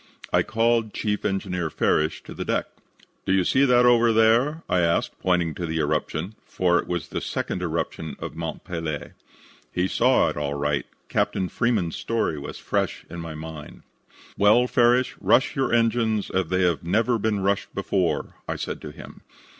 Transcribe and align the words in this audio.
I 0.33 0.41
called 0.41 0.95
Chief 0.95 1.23
Engineer 1.23 1.69
Farrish 1.69 2.23
to 2.23 2.33
the 2.33 2.43
deck. 2.43 2.65
"'Do 3.25 3.33
you 3.33 3.43
see 3.43 3.65
that 3.65 3.85
over 3.85 4.11
there?' 4.11 4.63
I 4.67 4.79
asked, 4.79 5.19
pointing 5.19 5.53
to 5.53 5.67
the 5.67 5.77
eruption, 5.77 6.33
for 6.43 6.79
it 6.79 6.87
was 6.87 7.09
the 7.09 7.21
second 7.21 7.61
eruption 7.61 8.15
of 8.17 8.35
Mont 8.35 8.63
Pelee. 8.63 9.11
He 9.71 9.87
saw 9.87 10.29
it 10.29 10.37
all 10.37 10.55
right. 10.55 10.87
Captain 11.07 11.47
Freeman's 11.49 11.97
story 11.97 12.39
was 12.39 12.57
fresh 12.57 13.05
in 13.11 13.19
my 13.21 13.35
mind. 13.35 13.83
"'Well, 14.39 14.65
Farrish, 14.65 15.15
rush 15.21 15.55
your 15.55 15.71
engines 15.71 16.31
as 16.31 16.47
they 16.47 16.63
have 16.63 16.83
never 16.83 17.19
been 17.19 17.41
rushed 17.41 17.75
before,' 17.75 18.33
I 18.47 18.55
said 18.55 18.81
to 18.81 18.89
him. 18.89 19.21